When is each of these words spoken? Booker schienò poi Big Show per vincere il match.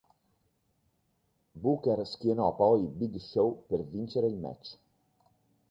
Booker 1.53 2.07
schienò 2.07 2.55
poi 2.55 2.87
Big 2.87 3.17
Show 3.17 3.65
per 3.67 3.83
vincere 3.83 4.25
il 4.25 4.35
match. 4.35 4.77